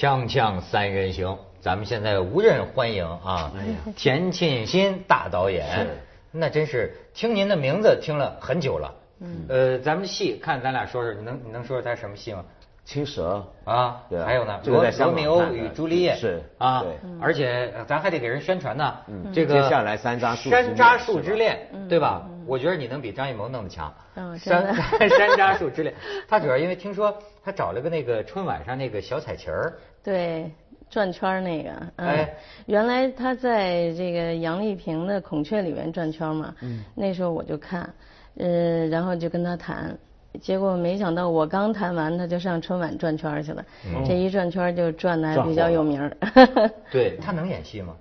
[0.00, 3.52] 锵锵三人行，咱们现在无人欢迎啊！
[3.94, 5.88] 田沁鑫大导演，
[6.32, 8.94] 那真是听您的名字听了很久了。
[9.20, 12.42] 嗯，呃，咱们戏看咱俩说说，你能你能说说他什么戏吗？
[12.82, 18.96] 青蛇啊，对还有呢，这个在罗密欧与朱丽叶是啊对，而且呃咱还得给人宣传呢。
[19.06, 22.26] 嗯这个接下来山楂树山楂树之恋，对吧？
[22.46, 23.92] 我觉得你能比张艺谋弄得强。
[24.38, 24.74] 山
[25.08, 25.94] 山楂树之恋，
[26.26, 29.74] 他主要因为听说他找了个那个春晚上那个小彩旗儿。
[30.02, 30.50] 对，
[30.88, 32.34] 转圈儿那个，嗯，哎。
[32.66, 37.92] 原来他在这个杨丽萍的《孔雀》里面转圈嘛，嗯，那时候我就看，
[38.36, 39.98] 呃，然后就跟他谈，
[40.40, 43.64] 结果没想到我刚谈完，他就上春晚转圈去了，
[44.06, 46.16] 这一转圈就转的还比较有名儿。
[46.92, 47.96] 对他能演戏吗？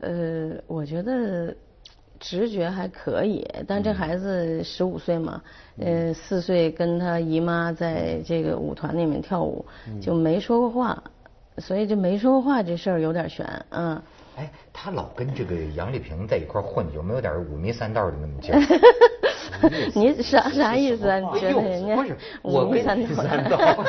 [0.00, 1.54] 呃，我觉得
[2.26, 5.42] 直觉还可以，但这孩子十五岁嘛，
[5.78, 9.62] 呃，四岁跟他姨妈在这个舞团里面跳舞，
[10.00, 11.04] 就没说过话，
[11.58, 14.00] 所以就没说过话这事儿有点悬，嗯。
[14.36, 18.60] 哎，他老跟这个杨丽萍在一块混，有没有点五迷三道的那么劲儿？
[19.94, 21.18] 你啥啥意思啊？
[21.18, 23.84] 你觉得人家不是我跟五迷三道三道，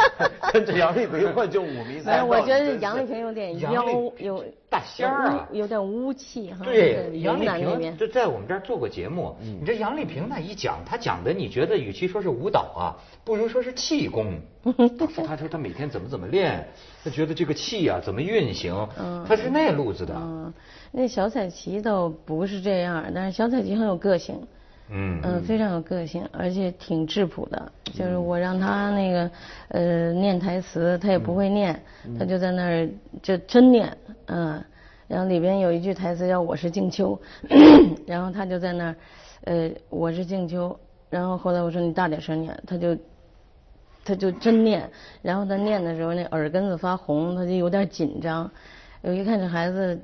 [0.56, 2.26] 跟着杨丽萍混就五迷三道。
[2.26, 3.84] 我觉得杨丽萍有点妖，
[4.18, 6.64] 有大仙儿啊有点污气哈。
[6.64, 7.46] 对，云杨丽
[7.78, 9.36] 萍就在我们这儿做过节目。
[9.42, 14.40] 嗯你这杨丽萍那一讲，她讲的，你觉得与其说是舞蹈啊，不如说是气功。
[14.98, 16.66] 她说她说她每天怎么怎么练，
[17.04, 18.88] 她觉得这个气啊怎么运行，
[19.28, 20.14] 她是那路子的。
[20.16, 20.54] 嗯，
[20.94, 24.42] 那小彩旗倒不是这样，但是小彩旗很有个性。
[24.90, 27.72] 嗯嗯，非常有个性，而且挺质朴的。
[27.94, 29.32] 就是我让他那个
[29.70, 31.82] 呃念台词，他也不会念，
[32.20, 32.90] 他就在那儿
[33.22, 33.98] 就真念，
[34.28, 34.64] 嗯。
[35.08, 37.20] 然后里边有一句台词叫“我是静秋
[38.08, 38.96] ”，然后他就在那儿，
[39.44, 40.76] 呃，我是静秋。
[41.12, 42.98] 然后后来我说你大点声念，他就
[44.04, 44.90] 他就真念。
[45.22, 48.50] 然后他念的时候，那耳根子发红，他就有点紧张。
[49.04, 50.00] 我一看这孩子，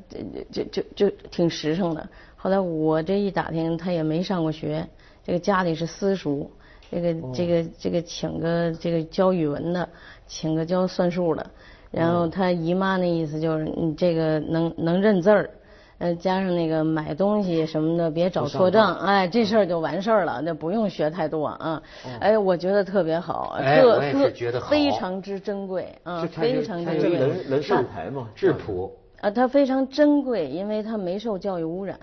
[0.51, 2.07] 就就就就挺实诚的。
[2.41, 4.87] 后来我这一打听，他也没上过学，
[5.23, 6.49] 这个家里是私塾，
[6.89, 9.87] 这个这个这个请个这个教语文的，
[10.25, 11.45] 请个教算术的，
[11.91, 15.51] 然后他姨妈那意思就是你这个能能认字儿。
[15.99, 21.79] 呃，加上那个买东西什么的，别找错账，哎，这事儿就完事儿了，那不用学太多啊。
[22.19, 27.19] 哎，我觉得特别好，特特觉得好非常之珍贵啊，非常珍贵。
[27.19, 28.27] 能能上台吗？
[28.33, 31.99] 质朴，啊，它非常珍贵，因为它没受教育污染。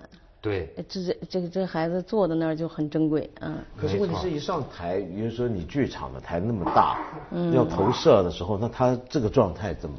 [0.49, 0.73] 对。
[0.77, 3.59] 呃这这这个这孩子坐在那儿就很珍贵嗯。
[3.77, 6.99] 可是问题是一上台，比如说你剧场的台那么大，
[7.31, 9.97] 嗯 要投射的时候，那他这个状态怎么？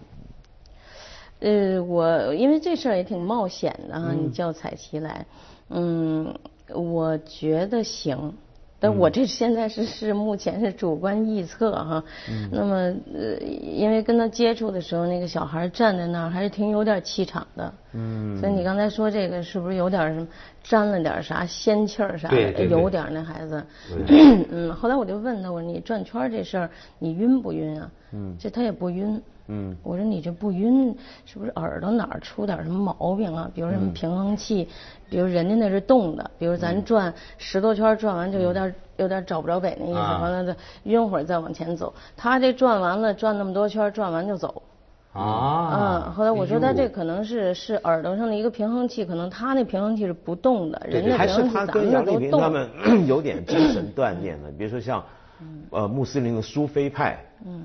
[1.39, 5.25] 呃，我因为这事儿也挺冒险的哈，你叫彩旗来，
[5.69, 6.33] 嗯，
[6.73, 8.33] 我觉得行。
[8.79, 12.03] 但我这现在是是目前是主观臆测哈，
[12.51, 12.75] 那么
[13.13, 20.27] 呃，因为跟他接触的时候，那个小孩站在那儿还是挺有点气场的，嗯，所以你刚才说这个是不是有点什么
[20.63, 22.65] 沾了点啥仙气儿啥的？
[22.65, 23.63] 有点儿那孩子，
[24.51, 26.69] 嗯，后来我就问他，我说你转圈儿这事儿
[26.99, 27.91] 你晕不晕啊？
[28.11, 29.21] 嗯，这他也不晕。
[29.51, 33.49] 嗯，我说你这不晕，是不是耳朵哪儿出点什么毛病啊？
[33.53, 34.67] 比如什么平衡器，
[35.09, 41.91] 比如人家那是动的，比如咱转十多圈转完就有点有点找不着北那意思，啊完了再晕会儿再往前走。
[42.15, 44.61] 他这转完了转那么多圈，转完就走。
[45.13, 46.03] 啊。
[46.05, 52.39] 嗯，后来我说他这可能是是耳朵上的一个平衡器，可能他那平衡器是不动的，人家还是平衡器咱他跟杨丽们那都动。
[52.39, 55.03] 萍他们 有点精神锻炼的，比如说像
[55.69, 57.17] 呃穆斯林的苏菲派，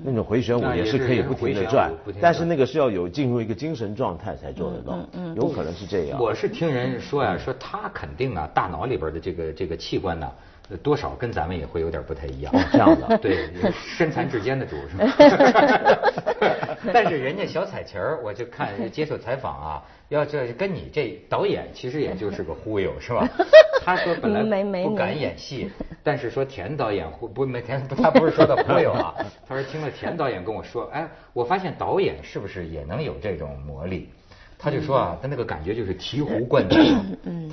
[0.03, 1.91] 那种回旋舞也是是可以不停回旋舞的转
[2.21, 4.97] 但是那个是要有进入一个精神状态才做得到，
[5.35, 6.19] 有可能是这样。
[6.19, 10.31] 我是听人说呀，说他肯定啊，大脑里边的这个这个器官呢，
[10.69, 12.53] 呃多少跟咱们也会有点不太一样。
[12.71, 15.11] 这样的 对，身残志坚的主是吗？
[16.93, 23.27] 但是人家小彩旗儿，我就看接受采访啊， 要这跟你这导演其实也就是个忽悠是吧？
[23.83, 25.69] 他说本来没没不敢演戏，
[26.03, 29.13] 但是说田导演忽不没田他不是说的忽悠啊，
[29.47, 34.09] 他说听了田导演跟我说，哎，我发现导演是不是也能有这种魔力？
[34.57, 36.79] 他就说啊，他那个感觉就是醍醐灌顶。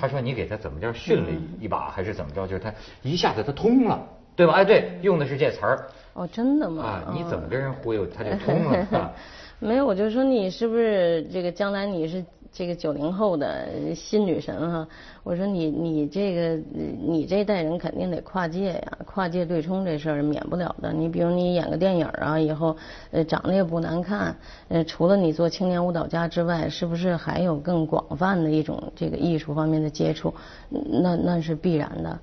[0.00, 1.28] 他说你给他怎么着训了
[1.60, 2.46] 一把，还是怎么着？
[2.46, 4.00] 就是他一下子他通了，
[4.34, 4.54] 对吧？
[4.54, 6.82] 哎，对，用的是这词儿哦，真的吗？
[6.84, 7.12] 啊。
[7.14, 9.12] 你哦怎么跟人忽悠，他就通了 啊？
[9.58, 14.86] 没有，我就说你是不是这个将来你是这个九零后的新女神哈？
[15.22, 16.60] 我说你你这个
[17.00, 20.92] 你这代人肯定得跨界呀，跨界对冲这事儿免不了的。
[20.92, 22.76] 你比如你演个电影啊，以后
[23.12, 24.36] 呃长得也不难看，
[24.68, 30.34] 呃除了你做青年舞蹈家之外，是不是还有更广泛的一种这个艺术方面的接触？
[30.68, 32.18] 那那是必然的。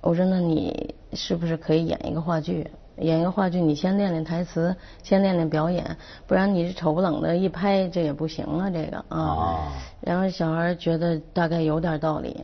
[0.00, 2.66] 我说那你是不是可以演一个话剧？
[2.98, 5.96] 演一个话剧，你先练练台词，先练练表演，
[6.26, 9.18] 不然你是丑不冷的一拍，这也不行啊，这个啊。
[9.18, 9.58] 哦
[10.00, 12.36] 然后小孩觉得大概有点道理。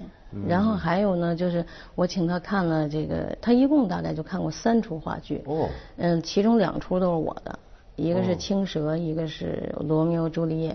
[0.47, 1.65] 然后还有呢，就是
[1.95, 5.43] 我请他看了这个，他一共大概就看过三出话剧。
[5.47, 7.59] 哦嗯，其中两出都是我的，
[7.97, 10.73] 一个是哦《青蛇》，一个是《罗密欧朱丽叶》。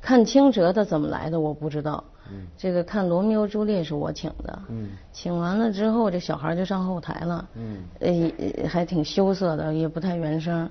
[0.00, 2.04] 看《青蛇》他怎么来的我不知道。
[2.30, 2.46] 嗯。
[2.56, 4.58] 这个看《罗密欧朱丽叶》是我请的。
[4.68, 4.90] 嗯。
[5.12, 7.48] 请完了之后，这小孩就上后台了。
[7.54, 7.78] 嗯。
[8.00, 10.68] 呃，还挺羞涩的，也不太原声。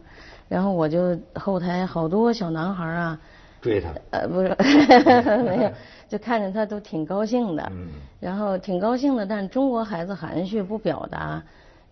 [0.47, 3.19] 然后我就后台好多小男孩啊。
[3.61, 3.89] 追他。
[4.11, 4.55] 呃，不是，
[5.43, 5.71] 没有，
[6.09, 7.63] 就看着他都挺高兴的。
[7.71, 7.87] 嗯。
[8.19, 11.41] 然后挺高兴的，但是中国孩子含蓄不表达，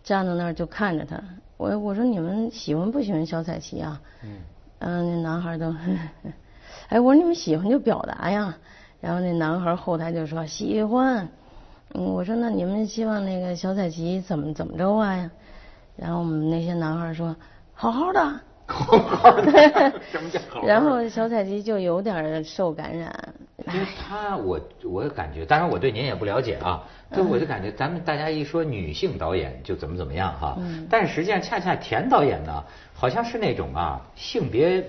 [0.03, 1.21] 站在那儿就看着他。
[1.57, 4.01] 我我说你们喜欢不喜欢小彩旗啊？
[4.23, 4.37] 嗯。
[4.79, 5.75] 嗯，那男孩都，
[6.87, 8.57] 哎，我说你们喜欢就表达呀。
[9.01, 11.27] 然后那男孩后台就说喜欢。
[11.93, 15.31] 嗯，我说那你们希望那个小彩旗怎么怎么着啊呀？
[15.95, 17.35] 然后我们那些男孩说
[17.73, 18.21] 好好的。
[18.67, 19.51] 好好的
[20.11, 20.67] 什么叫好好的？
[20.67, 23.11] 然后小彩旗就有点受感染。
[23.73, 26.83] 因为他，我我感觉，当然我对您也不了解啊，
[27.15, 30.57] 就我就感觉咱们大家一说女性导演就怎么怎么样哈，
[30.89, 32.63] 但是实际上恰恰田导演呢，
[32.93, 34.83] 好像是那种啊性别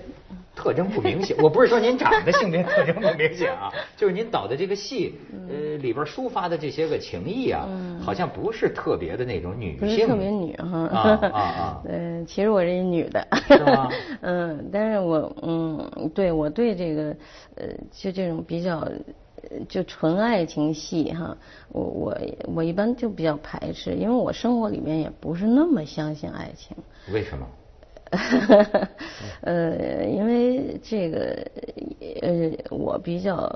[0.55, 1.35] 特征不明显。
[1.41, 5.15] 我不是说您长得性别特征不明显啊，就是您导的这个戏，
[5.49, 7.67] 呃里边抒发的这些个情谊啊，
[7.99, 10.79] 好像不是特别的那种女性，不是特别女哈。
[10.93, 11.81] 啊啊啊！
[11.89, 13.27] 嗯，其实我是一女的。
[13.47, 13.89] 是吗？
[14.21, 17.15] 嗯，但是我嗯，对我对这个
[17.55, 18.87] 呃，就这种比较。
[19.67, 21.37] 就纯爱情戏哈，
[21.69, 22.17] 我我
[22.55, 26.75] 我一般就比较排斥，因为我生活里面也不是那么相信爱情。
[27.11, 27.47] 为什么？
[29.41, 31.47] 呃，因为这个
[32.21, 33.49] 呃，我比较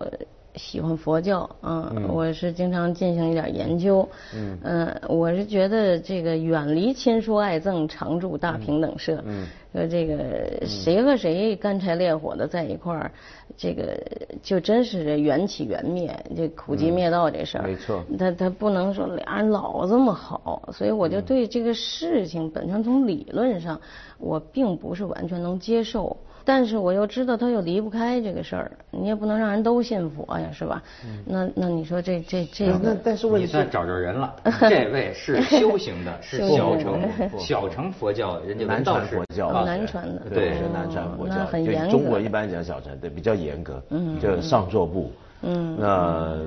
[0.56, 4.08] 喜欢佛教啊，嗯、我是经常进行一点研究。
[4.34, 4.58] 嗯。
[4.64, 9.22] 呃，我是觉得这个远离亲疏爱憎，常住大平等社。
[9.26, 9.46] 嗯。
[9.74, 13.12] 说这个谁和谁干柴烈火的在一块儿，
[13.58, 14.02] 这个
[14.42, 17.68] 就真是缘起缘灭，这苦集灭道这事儿。
[17.68, 18.02] 没错。
[18.18, 23.78] 他他不能说俩人老这么好，所以我就对这个事情本身从理论上，
[24.18, 26.16] 我并不是完全能接受。
[26.46, 30.84] 但是我又知道他又离不开这个事儿，你也不能让人都信佛呀，是吧？
[31.04, 34.36] 嗯、那那你说这这这个，那但是问你算找着人了，
[34.70, 37.02] 这位是修行的， 是小乘
[37.40, 41.92] 小乘佛教，人家南传佛教，南传的，对，是南传佛教，那很严格。
[41.92, 45.12] 中国一般讲小乘，对，比较严格，嗯，就上座部，
[45.42, 46.38] 嗯，那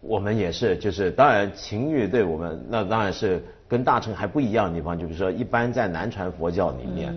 [0.00, 7.14] 我们也是，就是当然情欲对我们，那当然是跟大乘还不一样的地方，就比如说一般在南传佛教里面，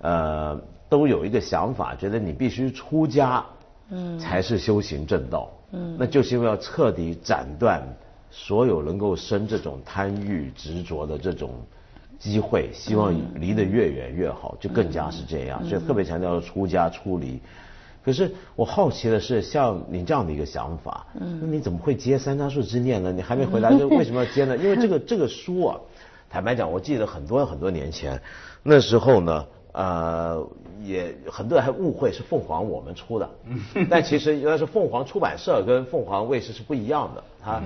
[0.00, 0.60] 呃。
[0.90, 3.42] 都有一个想法，觉得你必须出家，
[3.90, 7.80] 嗯，才是修行正道，嗯，那就是因为要彻底斩断
[8.30, 11.50] 所有能够生这种贪欲执着的这种
[12.18, 17.40] 机会，希望离得越远越好，就更加是这样，所以特别强调出家出离。
[18.04, 23.12] 可是我好奇的是，像你这样的一个想法，嗯，那你怎么会接三叉树之念呢？
[23.12, 24.56] 你还没回答，就为什么要接呢？
[24.56, 25.80] 因为这个这个书啊，
[26.28, 28.20] 坦白讲，我记得很多很多年前，
[28.64, 29.46] 那时候呢。
[29.72, 30.44] 呃，
[30.82, 33.30] 也很多人还误会是凤凰我们出的，
[33.90, 37.62] 但其实原来是凤凰出版社跟凤凰卫视是不一样的，他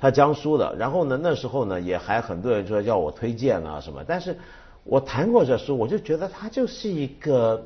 [0.00, 0.74] 他江苏的。
[0.76, 4.36] 然后呢，那时候呢也还很多人说要我推荐啊什么，但是
[4.84, 7.62] 我谈过这书，我就觉得它就是一个，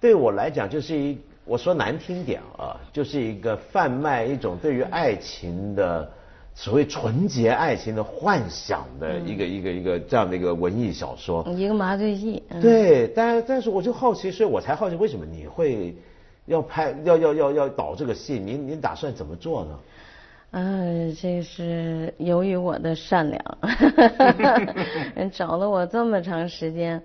[0.00, 6.10] 对我来讲就是一，我说难听点啊，就是一个贩卖一种对于爱情的。
[6.60, 12.42] 所谓纯洁爱情的幻想的一个一个一个这样的一个文艺小说，一个麻醉剂。
[12.60, 15.94] 对，但但是我就好奇，所以我才好奇为什么你会
[16.46, 18.40] 要拍要要要要导这个戏？
[18.40, 19.78] 您您打算怎么做呢？
[20.50, 23.40] 嗯，这是由于我的善良，
[25.14, 27.00] 人 找了我这么长时间，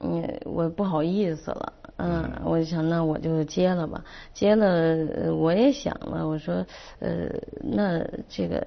[0.00, 4.04] 嗯，我不好意思了，嗯，我就想那我就接了吧，
[4.34, 6.66] 接了我也想了，我说
[6.98, 7.30] 呃
[7.62, 8.62] 那这个。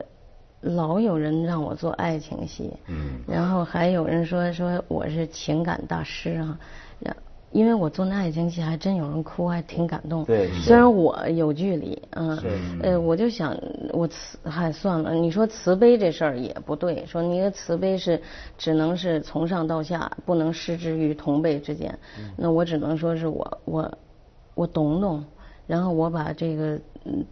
[0.63, 6.57] 老有人让我做爱情戏，嗯，然后还有人说说我是情感大师啊，
[6.99, 7.15] 然
[7.51, 10.23] 因为我做那爱情戏还真有人哭，还挺感动。
[10.23, 12.39] 对，虽然我有距离，嗯，
[12.81, 13.55] 呃，我就想
[13.91, 18.19] 我慈还算了，你说慈悲这事儿也不对，说你的慈悲是
[18.57, 21.99] 只能是从上到下，不能失之于同辈之间，
[22.37, 23.97] 那我只能说是我我
[24.55, 25.23] 我懂懂，
[25.67, 26.79] 然后我把这个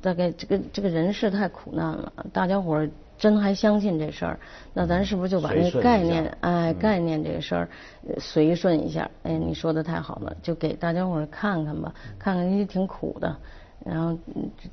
[0.01, 2.89] 大概这个这个人世太苦难了，大家伙儿。
[3.21, 4.39] 真还相信这事儿，
[4.73, 7.69] 那咱是不是就把那概念，哎，概念这个事儿
[8.17, 9.07] 随顺一下？
[9.21, 13.37] 哎，你说的太好了，就给大家伙儿看看吧，看看也挺苦的，
[13.85, 14.17] 然后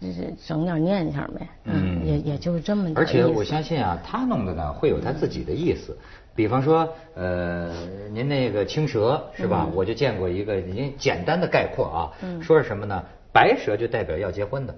[0.01, 2.91] 这这整点念想呗，嗯，也也就这么。
[2.97, 5.95] 而且我相信啊，他弄的呢会有他自己的意思。
[6.35, 7.71] 比方说，呃，
[8.11, 9.69] 您那个青蛇是吧？
[9.75, 12.01] 我就见过一个，您简单的概括啊，
[12.41, 13.05] 说是什么呢？
[13.31, 14.75] 白蛇就代表要结婚的，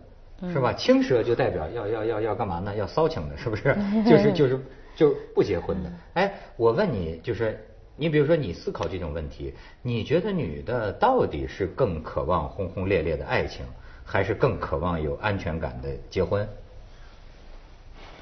[0.53, 0.73] 是吧？
[0.73, 2.75] 青蛇就代表要要要要干嘛呢？
[2.75, 3.77] 要骚情的，是不是？
[4.09, 4.61] 就是就是
[4.97, 5.91] 就不结婚的。
[6.15, 7.59] 哎，我问你，就是
[7.97, 13.65] 你比如说你思考这种问题，你觉得女的到底是更渴望轰轰烈烈的爱情，
[14.05, 16.49] 还是更渴望有安全感的结婚？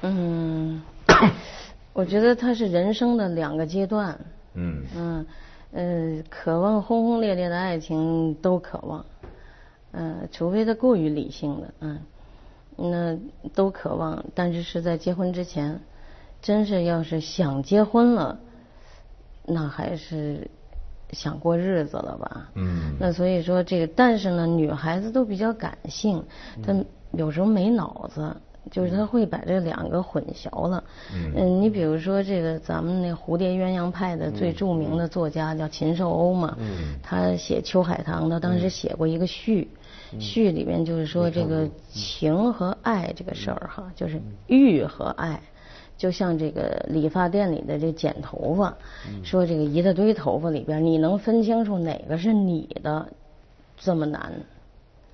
[0.01, 0.81] 嗯。
[1.91, 4.17] 我觉得它是人生的两个阶段。
[4.53, 5.25] 嗯嗯
[5.71, 9.05] 呃，渴望轰轰烈烈的爱情都渴望，
[9.91, 11.99] 呃，除非他过于理性的，嗯，
[12.77, 13.17] 那
[13.53, 15.79] 都渴望，但是是在结婚之前，
[16.41, 18.39] 真是要是想结婚了，
[19.45, 20.49] 那还是
[21.11, 22.49] 想过日子了吧？
[22.55, 22.95] 嗯。
[22.99, 26.23] 那所以说这个，但是呢，女孩子都比较感性，
[26.63, 26.73] 她
[27.11, 28.35] 有时候没脑子。
[28.71, 30.83] 就是他会把这两个混淆了。
[31.13, 36.55] 嗯，你比如说这个咱们那蝴蝶鸳鸯派的最著名的作家叫秦寿欧嘛。
[36.59, 36.95] 嗯。
[37.01, 39.67] 他写《秋海棠》，他当时写过一个序，
[40.19, 45.41] 序里面就是说这个情和爱这个事儿哈，就是欲和爱，
[45.97, 48.77] 就像这个理发店里的这剪头发，
[49.23, 53.07] 说这个一大堆头发里边，你能分清楚哪个是你的，
[53.77, 54.31] 这么难。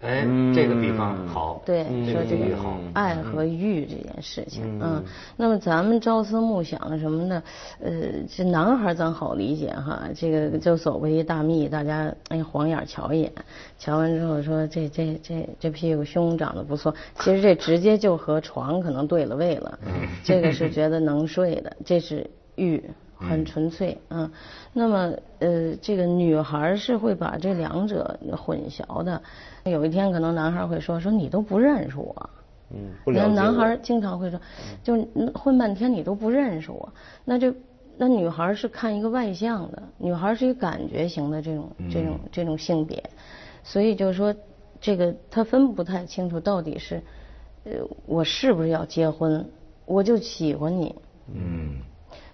[0.06, 5.04] 哎，这个比方好，对，说这个好，爱和欲这件事情，嗯，
[5.36, 7.44] 那么咱们朝思暮想什么的，
[7.82, 7.92] 呃，
[8.30, 13.32] 这男孩咱好理解哈，这个就所谓一大蜜，大家哎晃眼瞧一眼，
[13.80, 19.80] 瞧完之后说这这这这屁股胸长得不错，其实这直接就和床可能对了位了，
[20.24, 22.84] 这个是觉得能睡的，这是欲。
[23.18, 24.30] 很纯粹，嗯，
[24.74, 29.22] 那么呃，这个女孩是会把这两者混淆的。
[29.64, 32.30] 有一天可能男孩会说说你都不认识我，
[32.72, 33.34] 嗯，不了解。
[33.34, 34.40] 男孩经常会说，
[34.84, 36.94] 就混半天你都不认识我，
[37.24, 37.54] 那就
[37.98, 43.02] 那女孩是看一个外向的，女孩是一个感觉型的这种这种这种性别，
[43.64, 44.36] 所以就是说
[44.82, 47.02] 这个他分不太清楚到底是
[47.64, 47.72] 呃
[48.06, 49.50] 我是不是要结婚，
[49.86, 50.94] 我就喜欢你，
[51.34, 51.80] 嗯。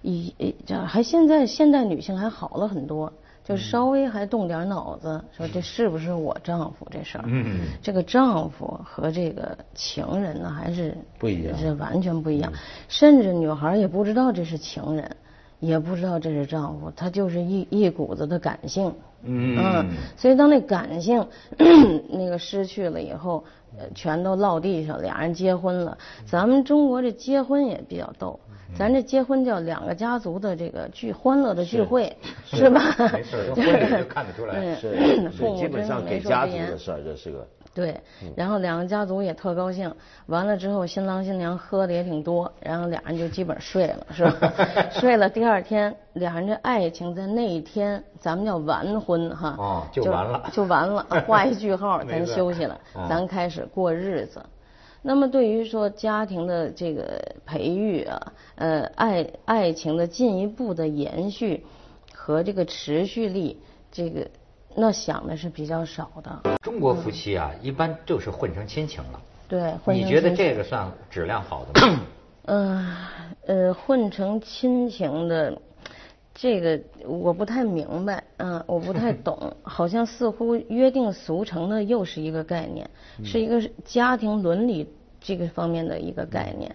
[0.02, 3.12] 以这还现在现代女性还好了很多，
[3.44, 7.24] 就稍微还动点脑子，说这是不是我丈夫这事儿？
[7.26, 12.52] 嗯，这个丈夫和这个情人呢还是不一样，是完全不一样。
[12.88, 15.16] 甚至女孩也不知道这是情人，
[15.62, 18.92] 也不知道这是丈夫，他就是一一股子的感性。
[19.24, 21.24] 嗯，所以当那感性
[22.10, 23.44] 那个失去了以后，
[23.94, 25.96] 全都落地上，俩人结婚了。
[26.26, 28.40] 咱们中国这结婚也比较逗。
[28.76, 32.12] 咱这结婚叫两个家族的这个聚欢乐的聚会，
[32.44, 32.80] 是吧？
[33.12, 34.74] 没事， 婚礼就看得出来。
[34.74, 37.46] 是，基本上给家族的事儿，这是个。
[37.74, 37.98] 对，
[38.36, 39.94] 然后两个家族也特高兴，
[40.26, 44.52] 完了之后新郎新娘喝的也挺多，然后俩人就基本睡了，是吧？
[44.92, 49.56] 睡了，第二天俩人这爱情在那一天，咱们叫完婚哈。
[49.58, 50.50] 哦，就完了。
[50.52, 54.44] 就完了，画一句号， 咱休息了，咱开始过日子。
[55.00, 61.64] 那么对于说家庭的这个培育啊，呃，爱爱情的进一步的延续
[62.14, 63.60] 和这个持续力，
[63.90, 64.28] 这个
[64.74, 66.58] 那想的是比较少的。
[66.62, 69.20] 中国夫妻啊，一般就是混成亲情了。
[69.48, 72.00] 对，你觉得这个算质量好的吗？
[72.44, 72.96] 嗯，
[73.46, 75.56] 呃，混成亲情的。
[76.34, 82.88] 这个我不太明白，嗯，我不太懂， 好像似乎约定俗成的又是一个概念，
[83.22, 84.88] 是一个家庭伦理
[85.20, 86.74] 这个方面的一个概念，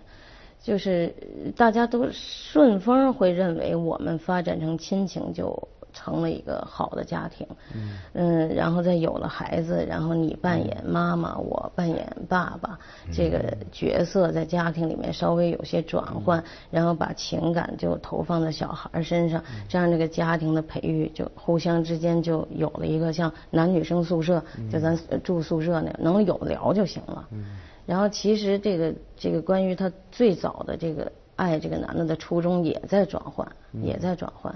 [0.62, 1.12] 就是
[1.56, 5.68] 大家都顺风会认为我们发展成亲情就。
[5.98, 7.48] 成了一个好的家庭，
[8.13, 12.77] 嗯，然后再有了孩子，然后你扮演妈妈，我扮演爸爸，
[13.12, 27.27] 这个角色在家庭里面稍微有些转换，然后把情感就投放在小孩身上，这样这个家庭的培育就互相之间就有了一个像男女生宿舍，就咱住宿舍那样，能有聊就行了。
[27.88, 33.48] 然后其实这个这个关于他最早的这个爱这个男的的初衷也在转换，
[33.82, 34.54] 也在转换。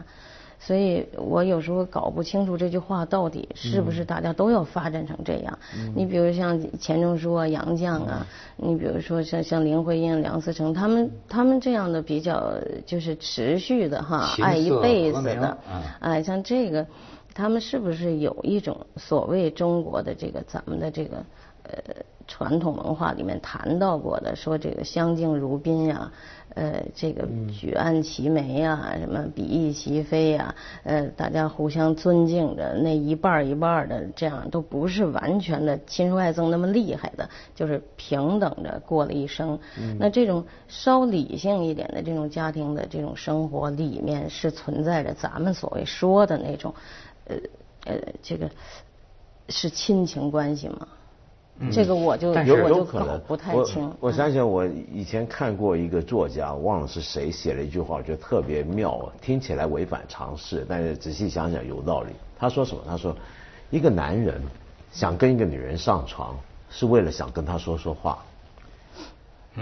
[0.63, 5.57] 所以我有时候搞不清楚这句话到底是不是大家都要发展成这样。
[5.95, 8.27] 你比如像钱钟书啊、杨绛啊，
[8.57, 12.53] 你比如说像像林徽因、梁思成，他们他们这样的比较
[12.85, 15.57] 就是持续的哈，爱一辈子的，
[15.99, 16.85] 哎，像这个，
[17.33, 21.17] 他们是不是有一种所谓中国的这个咱们的这个
[21.63, 21.93] 呃
[22.27, 26.11] 传统文化里面谈到过的，说这个相敬如宾呀。
[26.53, 27.25] 呃，这个
[27.57, 39.57] 举案齐眉呀，什么比翼齐飞呀，呃，大家互相尊敬着，那一半一半的，这样都不是完全的亲疏爱憎那么厉害的，就是平等着过了一生。
[39.97, 46.73] 那这种稍理性一点的这种家庭的这种生活里面，是存在着咱们所谓说的那种，
[47.85, 48.49] 呃呃，这个
[49.49, 50.87] 是亲情关系吗？
[51.71, 52.83] 这个我就我就
[53.27, 53.91] 不太清。
[53.99, 62.09] 我想想，我以前看过一个作家，忘了是谁写了一句话，我觉得特别妙，听起来违反常识，但是仔细想想有道理。
[62.39, 62.81] 他说什么？
[62.87, 63.15] 他说，
[63.69, 64.41] 一个男人
[64.91, 66.35] 想跟一个女人上床，
[66.71, 68.23] 是为了想跟她说说话。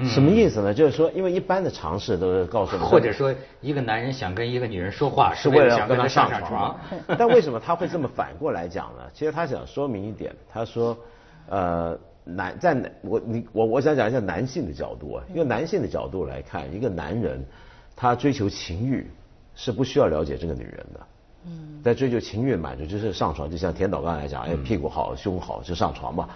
[0.03, 0.73] 什么意思呢？
[0.73, 6.79] 就是说，因为一般的常识都是告诉，或者说，一个男人想跟一个女人说话，是为了想跟她上床。
[7.17, 9.03] 但为什么他会这么反过来讲呢？
[9.13, 10.97] 其实他想说明一点，他说。
[11.51, 17.43] 呃，男在男我你我我想讲一下男性的角度啊，因为男性的角度来看，一个男人
[17.95, 19.09] 他追求情欲
[19.55, 20.99] 是不需要了解这个女人的，
[21.47, 26.29] 嗯，在追求情欲满足就是上床，就像田导刚才讲，哎屁股好胸好就上床吧，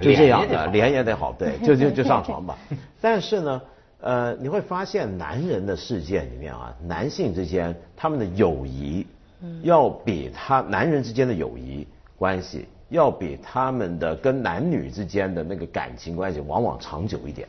[0.00, 2.58] 就这样的脸也得好，对，就就就上床吧。
[3.00, 3.62] 但是呢，
[4.00, 9.06] 呃，你会发现男人的世界里面啊，男性之间他们的友谊，
[9.62, 12.66] 要比他男人之间的友谊关系。
[12.90, 17.48] 要比他们的跟男女之间的那个感情关系往往长久一点。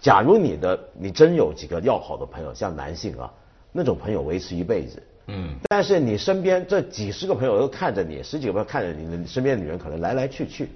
[0.00, 3.32] 假如你的你真有几个要好的朋友，像男性啊，
[3.70, 5.02] 那种朋友维持一辈子。
[5.28, 5.54] 嗯。
[5.68, 10.68] 但是你身边这几十个朋友都看着你，十几个朋友看着你，的身边的女人可能来来去去。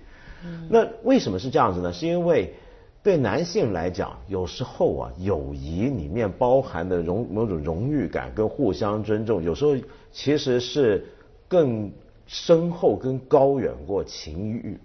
[0.45, 0.69] 嗯。
[0.71, 1.93] 那为什么是这样子呢？
[1.93, 2.55] 是因为
[3.03, 9.77] 对男性来讲，有时候啊，友谊里面包含的荣某种荣誉感跟互相尊重，有时候
[10.13, 11.07] 其实是
[11.49, 11.91] 更。
[12.29, 14.77] 深厚跟高远过情欲，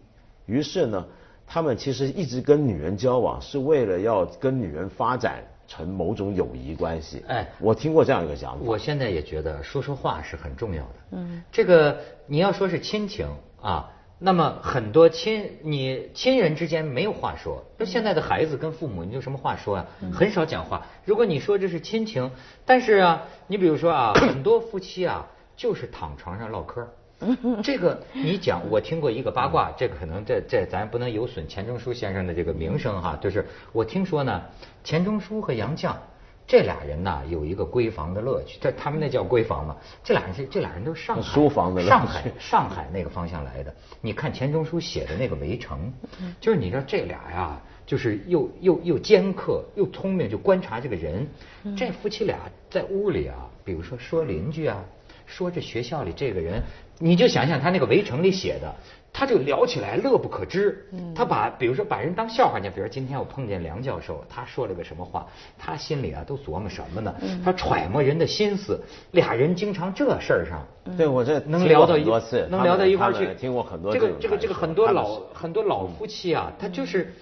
[0.45, 1.03] 于是呢，
[1.47, 7.23] 他们其实一直跟女人交往，是为了要跟女人发展成某种友谊关系。
[7.27, 8.59] 哎，我听过这样一个讲法。
[8.63, 10.95] 我现在也觉得说说话是很重要的。
[11.13, 13.25] 嗯，这个你要说是亲情
[13.59, 13.89] 啊，
[14.23, 17.63] 那么很多亲你亲人之间没有话说。
[17.79, 19.87] 那现在的孩子跟父母，你有什么话说啊？
[20.13, 20.85] 很少讲话。
[21.05, 22.29] 如果你说这是亲情，
[22.63, 25.25] 但是啊，你比如说啊， 很多夫妻啊，
[25.57, 26.87] 就是躺床上唠嗑。
[27.63, 33.17] 这个你讲，我听过一个八卦，这个可能这这咱不能有损钱钟书先生的这个名声哈。
[33.19, 34.43] 就是我听说呢，
[34.83, 35.95] 钱钟书和杨绛
[36.47, 39.77] 这俩人呢有一个闺房的乐趣，这他们那叫闺房嘛。
[40.03, 43.73] 这俩人是这俩人都是上海书房的上海上海那个方向来的。
[44.01, 45.91] 你看钱钟书写的那个《围城》，
[46.41, 51.27] 就是你知道这俩呀，就是又又又尖刻又聪明，就观察这个人。
[51.77, 52.37] 这夫妻俩
[52.69, 54.83] 在屋里啊，比如说说邻居啊。
[55.31, 56.61] 说这学校里这个人，
[56.99, 58.75] 你就想想他那个围城里写的，
[59.13, 60.85] 他就聊起来乐不可支。
[61.15, 65.25] 他把比如说把人当笑话，你比如今天我碰见梁教授，他说了个什么话，
[65.57, 67.15] 他心里啊都琢磨什么呢？
[67.45, 68.77] 他揣摩人的心思，
[69.11, 70.67] 俩人经常这事儿上。
[70.97, 73.33] 对我这能聊到一多次，能聊到一块去。
[73.39, 77.13] 听过很多这个这个这个很多老很多老夫妻啊，他就是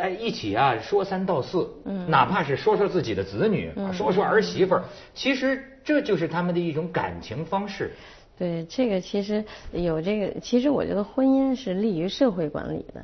[0.00, 1.68] 哎一起啊说三道四，
[2.08, 5.62] 哪怕是说说自己的子女，说说儿媳妇儿，其实。
[5.84, 7.90] 这就是他们的一种感情方式。
[8.38, 13.02] 对，这个其实有这个，其实我觉得婚姻是利于社会管理的，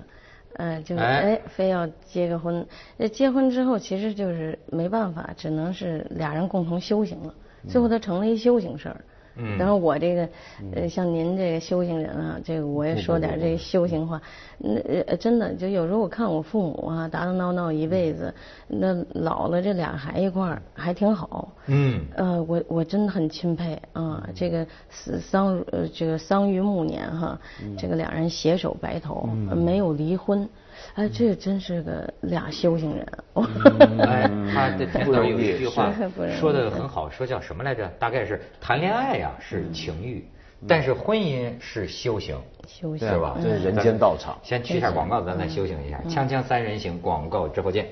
[0.53, 2.65] 嗯，就是哎，非要结个婚，
[3.11, 7.35] 结婚之后其实就是没办法，只能是俩人共同修行了，
[7.69, 9.05] 最后它成了一修行事儿。
[9.59, 10.29] 然后我这个，
[10.75, 14.21] 呃，像您这个修行人啊，这个我也说点这修行话。
[14.59, 18.35] 那呃，真的，就有时候我看我父母啊，打打闹闹一辈子，
[18.67, 21.53] 那老了这俩还一块儿，还挺好。
[21.67, 22.05] 嗯。
[22.17, 27.39] 呃，我我真的很钦佩啊，这个丧呃这个丧于暮年哈，
[27.79, 30.49] 这个两人携手白头，没有离婚。
[30.95, 33.07] 哎，这真是个俩修行人。
[34.07, 35.93] 哎，他的片头有一句话
[36.39, 37.87] 说的很好，说叫什么来着？
[37.99, 40.25] 大概是谈恋爱呀是情欲，
[40.67, 42.37] 但是婚姻是修行，
[42.67, 43.37] 修行是吧？
[43.43, 44.37] 这是人间道场。
[44.43, 46.01] 先去一下广告，咱再修行一下。
[46.09, 47.87] 锵锵三人行，广告之后见。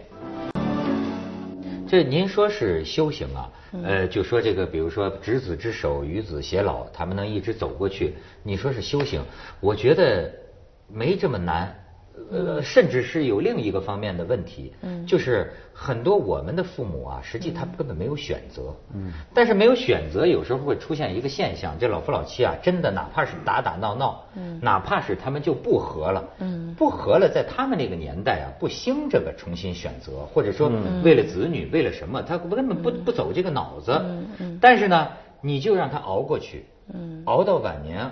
[1.88, 3.48] 这您说是修行啊？
[3.84, 9.22] 呃，就说这个，比如说执子之手，与子偕老，他们能一直走过去，你说是修行？
[9.60, 10.32] 我觉得
[10.88, 11.72] 没这么难。
[12.30, 30.70] 呃，甚至是有另一个方面的问题，嗯，就是很多我们的父母啊，实际他根本没有选择，嗯，但是没有选择，有时候会出现一个现象，这老夫老妻啊，真的哪怕是打打闹闹，嗯，哪怕是他们就不和了，嗯，不和了，在他们那个年代啊，不兴这个重新选择，或者说
[31.04, 35.08] 为了子女，为了什么，他根本不不走这个脑子，嗯嗯，但是呢，
[35.40, 38.10] 你就让他熬过去，嗯，熬到晚年。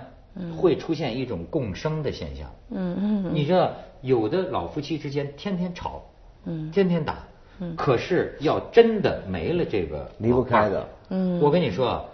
[0.56, 2.50] 会出现一种共生的现象。
[2.70, 3.34] 嗯嗯。
[3.34, 6.02] 你知道，有的老夫妻之间天天吵，
[6.44, 7.18] 嗯，天天打，
[7.60, 12.04] 嗯，可是要真的没了这个离不开的，嗯，我跟你说，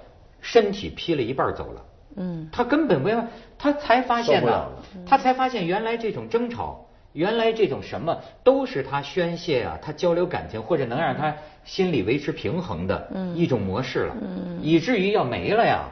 [0.40, 1.84] 身体劈了一半走了，
[2.16, 3.22] 嗯，他根本没有，
[3.58, 4.68] 他才发现呢，
[5.06, 6.86] 他才发现原来这种争吵。
[7.12, 14.60] 原来这种什么都是他宣泄啊，他交流感情或者能让他心理维持平衡的一种模式了，嗯。
[14.62, 15.88] 以至于要没了呀，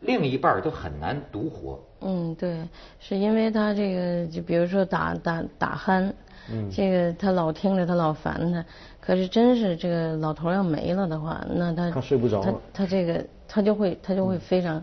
[0.00, 1.78] 另一半都很难独活。
[2.00, 2.66] 嗯，对，
[2.98, 6.12] 是因为他这个，就比如说打打打鼾，
[6.50, 8.64] 嗯这个他老听着他老烦他，
[9.00, 14.82] 可是真是这个老头要没了的话，那他他睡不着，他他这个他就会他就会非常。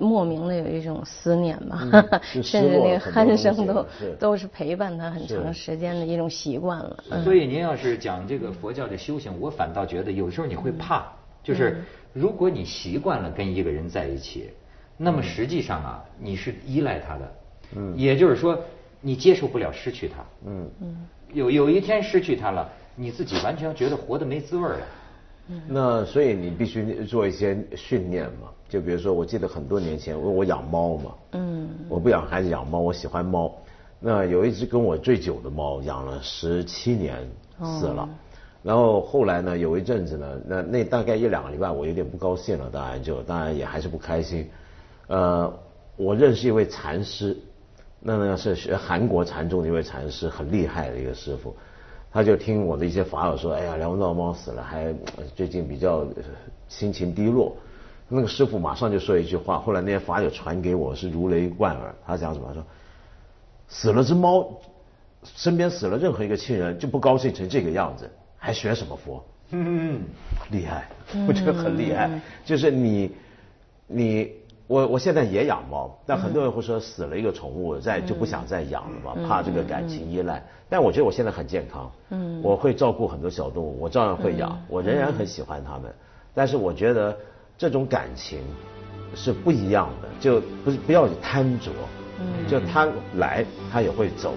[0.00, 1.78] 莫名的有一种思念吧，
[2.20, 3.86] 甚至那个鼾声都
[4.18, 6.96] 都是陪伴他很长时间的一种习惯了。
[7.22, 11.12] 所以您要是讲这个佛教的修行，我反倒觉得有时候你会怕，
[11.44, 11.80] 就是
[12.12, 14.50] 如果你习惯了跟一个人在一起，
[14.96, 17.32] 那么实际上啊你是依赖他的，
[17.76, 18.58] 嗯，也就是说
[19.00, 20.70] 你接受不了失去他，嗯。
[20.80, 20.96] 嗯，
[21.32, 24.86] 有有一天失去他了，你自己完全觉得活得没滋味了。
[25.66, 33.52] 那所以你必须做一些训练嘛，就比如说，我记得很多年前，我我养猫嘛，嗯，我不养孩子养猫，我喜欢猫。
[33.98, 37.18] 那有一只跟我最久的猫，养了十七年
[37.62, 38.08] 死了。
[38.62, 44.48] 然后后来呢，有一阵子呢，那那大概一两个礼拜，我有点不高兴了，当然就当然也还是不开心。
[45.08, 45.52] 呃，
[45.96, 47.36] 我认识一位禅师，
[47.98, 51.54] 那呢是学韩国禅宗的一位禅师，很厉害的一个师傅。
[52.12, 54.94] 他就听我的一些法友说，哎呀，梁文道猫死了，还
[55.34, 56.06] 最近比较
[56.68, 57.56] 心情低落。
[58.08, 61.94] 那个师傅马上就说一句话，后来那些法友传给我是如雷贯耳。
[62.06, 62.52] 他讲什么？
[62.52, 62.62] 说
[63.66, 64.46] 死了只猫，
[65.24, 68.10] 身边死了任何一个亲人就不高兴成这个样子，
[68.42, 69.24] 还学什么佛？
[69.50, 70.00] 嗯，
[70.50, 70.88] 厉害，
[71.28, 72.10] 我觉得很厉害。
[72.44, 73.10] 就是你，
[73.86, 74.32] 你。
[74.68, 80.42] 我我现在也养猫，但很多人会说死了一个宠物再就不想再养了嘛，怕这个感情依赖。
[80.70, 85.92] 但我觉得我现在很健康，嗯，我会照顾很多小动物，我照样会养，我仍然很喜欢它们。
[86.32, 87.14] 但是我觉得
[87.58, 88.40] 这种感情
[89.14, 91.70] 是不一样的，就不是不要贪着，
[92.20, 94.32] 嗯，就它来它也会走，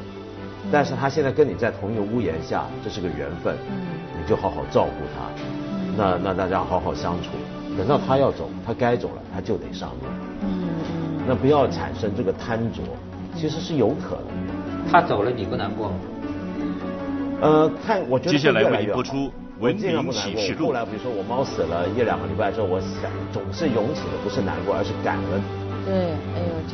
[0.71, 3.85] 但是他现在跟你在同一个屋檐下，这是个缘分，嗯，
[4.19, 5.29] 你就好好照顾他，
[5.95, 7.29] 那那大家好好相处。
[7.77, 10.07] 等到他要走，他该走了，他就得上路。
[10.41, 10.49] 嗯
[11.27, 12.81] 那不要产生这个贪着，
[13.35, 14.53] 其实是有可能的。
[14.91, 15.95] 他走了，你不难过吗？
[17.41, 19.15] 呃，看，我觉得接下来为您播出
[19.59, 20.65] 《文明启示录》。
[20.67, 25.41] 后来比如说我猫死了一两个礼拜之后，我想总是涌起的不是难过，而是感恩。
[25.85, 25.93] 对，
[26.35, 26.55] 哎呦。